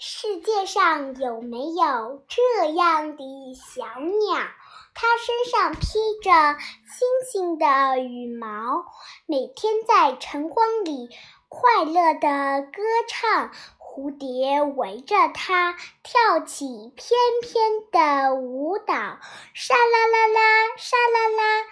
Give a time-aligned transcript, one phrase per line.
[0.00, 3.24] 世界上有没有这样的
[3.54, 4.38] 小鸟？
[4.94, 5.80] 它身上披
[6.22, 6.56] 着
[6.86, 8.84] 星星的羽毛，
[9.26, 11.08] 每天在晨光里
[11.48, 13.50] 快乐地歌唱。
[13.76, 21.64] 蝴蝶围着它跳起翩翩的舞蹈，沙啦啦啦，沙啦啦。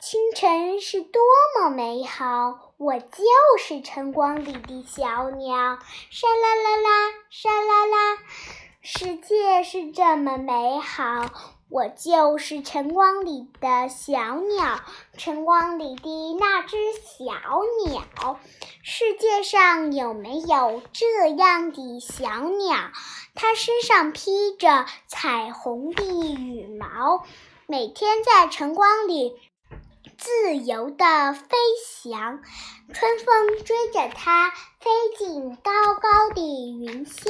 [0.00, 1.22] 清晨是多
[1.62, 3.24] 么美好，我就
[3.56, 5.78] 是晨光里的小鸟，
[6.10, 8.18] 沙啦啦啦，沙啦啦。
[8.80, 11.30] 世界是这么美好，
[11.68, 14.80] 我就是晨光里的小鸟，
[15.16, 17.32] 晨光里的那只小
[17.86, 18.40] 鸟。
[18.82, 22.90] 世界上有没有这样的小鸟？
[23.36, 27.24] 它身上披着彩虹的羽毛，
[27.68, 29.40] 每天在晨光里。
[30.22, 31.48] 自由地飞
[31.84, 32.40] 翔，
[32.94, 36.40] 春风追着它飞进高高的
[36.80, 37.24] 云霄。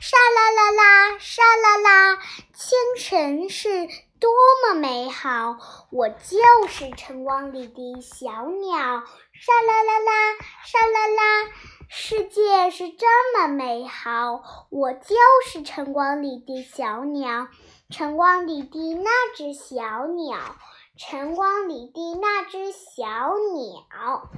[0.00, 2.18] 沙啦啦啦，沙啦啦，
[2.54, 3.86] 清晨是
[4.18, 4.30] 多
[4.64, 5.58] 么美好！
[5.90, 8.70] 我就是晨光里的小鸟。
[8.70, 11.52] 沙啦啦啦，沙啦啦，
[11.90, 13.06] 世界是这
[13.36, 14.42] 么美好！
[14.70, 17.48] 我就是晨光里的小鸟，
[17.90, 20.56] 晨光里的那只小鸟。
[20.94, 23.02] 晨光里的那只小
[23.54, 24.28] 鸟。